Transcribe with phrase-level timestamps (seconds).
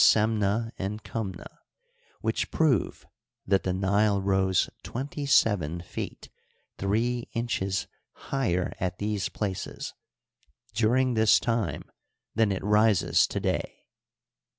[0.01, 1.59] 57 Semneh and Kumneh,
[2.21, 3.05] which prove
[3.45, 6.29] that the Nile rose twenty seven feet
[6.79, 9.93] three inches higher at these places,
[10.73, 11.83] dur ing this time,
[12.33, 13.85] than it rises to day.